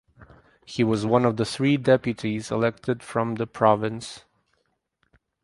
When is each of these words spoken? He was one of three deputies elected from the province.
He 0.65 0.83
was 0.83 1.05
one 1.05 1.25
of 1.25 1.37
three 1.47 1.77
deputies 1.77 2.49
elected 2.49 3.03
from 3.03 3.35
the 3.35 3.45
province. 3.45 4.25